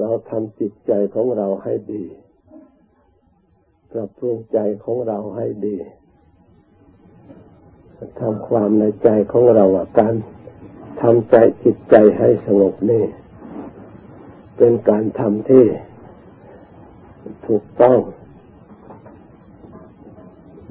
[0.00, 2.04] เราทำจิตใจของเราให้ดี
[3.90, 5.76] ปรับปรุงใจของเราให้ดี
[8.20, 9.66] ทำความในใจของเรา
[9.98, 10.14] การ
[11.02, 13.04] ทำใจจิตใจให้สงบนี่
[14.56, 15.64] เป็นการทำที่
[17.46, 17.98] ถูกต้อง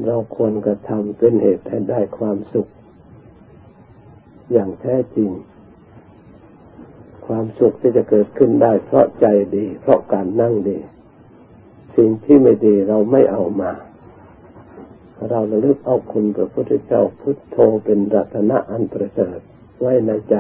[0.05, 2.67] เราควรกระทำเป็นเหตุให้ได้ความสุข
[4.51, 5.29] อย่างแท้จริง
[7.25, 9.25] ความสุขที่จะเกิดขึ้นได้เพราะใจ
[9.55, 10.77] ดี เพราะการนั่งดี
[11.95, 13.71] สิ่งที่ไม่ดีเราไม่เอามา
[15.29, 19.39] เราระลึกเอาคุณพระพุทธเจ้าพุทโธเป็นรัตนะอันประเสริฐ
[19.79, 20.35] ไว้ในใจ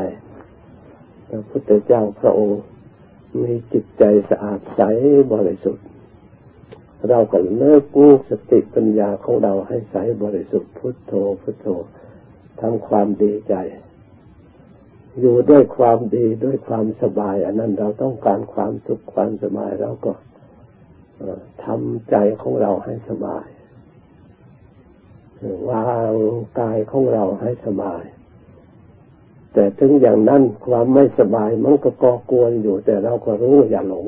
[1.29, 2.61] พระพุทธเจ้าพระองค์
[3.41, 4.81] มีจิตใจสะอาดใส
[5.33, 5.85] บริสุทธิ์
[7.09, 11.67] เราก็เลิกกู้สติปัญญาของเราให้ใสบริสุทธิ์พุทโธพุทโธ
[12.59, 13.55] ทำความดีใจ
[15.19, 20.13] อยู่ด้วยความดีด้วยความสบาย อันนั้นเราต้องการความสุขความสบายเราก็
[21.63, 23.47] ทำใจของเราให้สบาย
[25.69, 26.13] วาง
[26.59, 28.03] กายของเราให้สบาย
[29.53, 34.07] แต่ถึงอย่างนั้นความไม่สบายมันก็ก่อกวนอยู่ แต่เราก็รู้อย่าหลง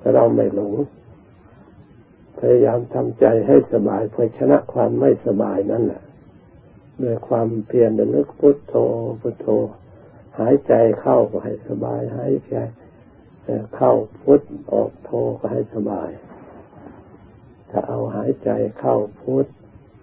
[0.00, 0.74] ถ้าเราไม่หลง
[2.38, 6.02] พยายามทำใจให้สบายเพื่อชนะความไม่สบายนั่นแหละ
[7.02, 8.74] ด้วยความเพียรเนึกพุทโธ
[9.20, 9.48] พุทโธ
[10.38, 12.54] หายใจเข้าก็ให้สบายหายใจ
[13.76, 14.40] เข้าพุท
[14.72, 16.10] ออกโทก็ให้สบาย
[17.70, 19.46] ถ้าเอาหายใจเข้าพุท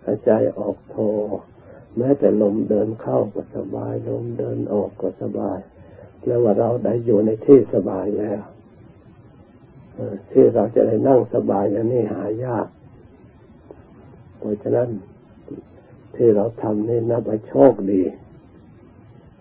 [0.05, 0.97] หายใจออกโท
[1.97, 5.59] แม้แต่ลมเดินเข้าก็สบายลมเดินออกก็สบาย
[6.25, 8.42] แล้วว่าเราได้อยู่ในที่สบายแล้ว
[10.31, 12.67] ที่เราจะได้นั่งสบายอย่างนี้หายาก
[14.38, 14.89] เพราะฉะนั้น
[16.20, 18.02] ที่เราทำนี่นับว่าโชคดี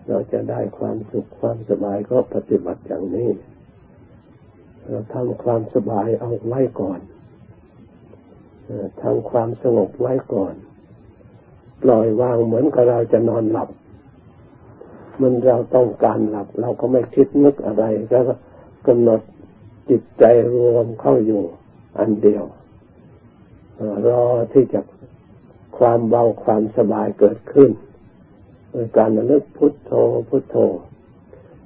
[0.07, 3.29] เราจะได้ความสุขความสบายก็ปฏิบัติอย่างนี้
[4.87, 6.99] เราทำความสบายเอาไว้ก่อน
[9.01, 10.53] ทำความสงบไว้ก่อน
[11.83, 13.69] ปล่อยวางเหมือนกับเราจะนอนหลับ
[15.21, 18.33] มันเราต้องการหลับ เราก็ไม่คิดนึกอะไรแล้วก็
[18.87, 19.21] กำหนด
[19.89, 21.43] จิตใจรวมเข้าอยู่
[21.99, 22.43] อันเดียว
[24.07, 24.79] รอที่จะ
[25.79, 27.71] ความเบาความสบายเกิดขึ้น
[28.71, 29.91] โดยการระลึกพุทโธ
[30.29, 30.57] พุทโธ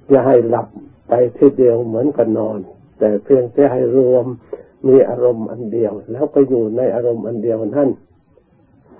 [0.10, 0.68] อย่าให้หลับ
[1.10, 2.60] ไปทีเดียวเหมือนกับนอน
[3.00, 4.26] แต่เพียงแค่ให้รวม
[4.88, 7.90] มีอารมณ์อันเดียว แล้วก็อยู่ในอารมณ์อันเดียวนั่น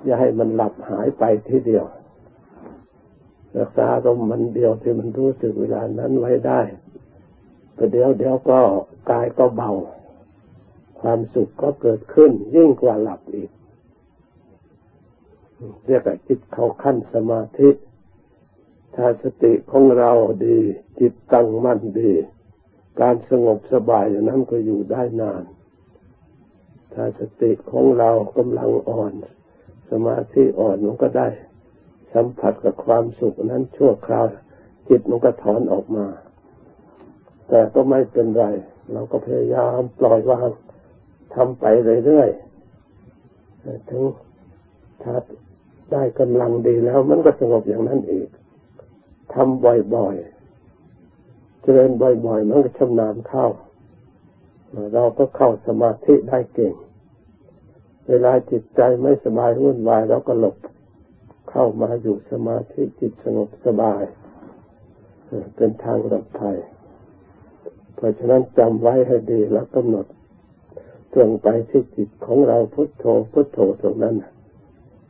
[0.06, 1.86] อย่าให้มันหลับหายไปทีเดียว
[3.58, 6.62] รักษาอารมณ์มันเดียวที่มันรู้สึกเวลานั้นไว้ได้
[7.76, 8.60] แต่เดี๋ยวเดี๋ยวก็
[9.12, 9.72] กายก็เบา
[11.00, 13.50] ความสุขก็เกิดขึ้นยิ่งกว่าหลับอีก
[15.88, 17.70] เรียกว่าจิตเข้าขั้นสมาธิ
[18.96, 20.12] ถ้าสติของเรา
[20.46, 20.60] ดี
[21.00, 22.12] จิตตั้งมั่นดี
[23.02, 25.44] การสงบสบายอย่างนั้นก็อยู่ได้นาน
[26.94, 29.14] ถ้าสติของเรากำลังอ่อน
[29.92, 31.28] สมาธิอ่อนมันก็ได้
[32.14, 34.26] สัมผัสกับความสุขนั้นชั่วคราว
[34.90, 36.08] จิตมันก็ถอนออกมา
[37.50, 38.46] แต่ก็ไม่เป็นไร
[38.92, 40.50] เราก็พยายามปล่อยวาง
[41.36, 41.66] ทำไป
[42.06, 44.04] เรื่อยๆถึง
[45.04, 45.14] ถ้า
[46.04, 48.30] ได้กำลังดีแล้ว มันก็สงบอย่างนั้นเอีก
[49.34, 49.64] ทำ
[49.96, 53.48] บ่อยๆ เจริญบ่อยๆ มันก็ชำนาญเข้า
[54.94, 56.74] เราก็เข้าสมาธิได้เก่ง
[58.10, 60.56] เวลาจิตใจไม่สบายวุ่นวายเราก็หลบ
[61.50, 64.04] เข้ามาอยู่สมาธิจิตสงบสบาย
[65.56, 66.58] เป็นทางหลบภัย
[67.96, 70.06] เพราะฉะนั้นจำไว้ให้ดีแล้วกำหนด
[71.14, 74.16] ตรงไปที่จิตของเราพุทโธพุทโธตรงนั้น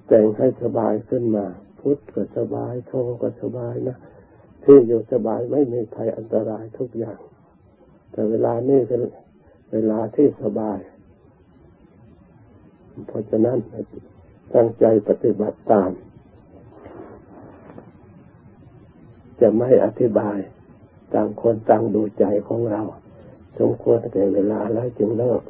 [0.08, 1.46] แต่งให้สบายขึ้นมา
[1.80, 3.98] พุทธก็สบายโธก็สบายนะ
[4.64, 7.20] ที่อยู่สบายไม่มีภัยอันตรายทุกอย่าง
[8.12, 9.02] แต่เวลานี้เป็น
[9.72, 10.80] เวลาที่สบาย
[13.08, 13.58] เพราะฉะนั้น
[14.54, 15.92] ตั้งใจปฏิบัติตาม
[19.42, 20.38] จะไม่อธิบาย
[21.14, 22.82] ต่างคนต่างดูใจของเรา
[23.60, 25.42] สมควรแต่เวลาแล้วจึงเลิก